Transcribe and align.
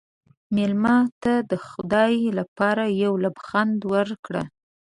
مېلمه 0.55 0.97
ته 1.23 1.33
د 1.51 1.53
خدای 1.67 2.15
لپاره 2.39 2.83
یو 3.03 3.13
لبخند 3.23 3.79
ورکړه. 3.93 4.43